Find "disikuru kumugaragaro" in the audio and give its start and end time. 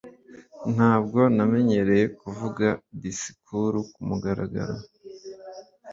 3.01-4.75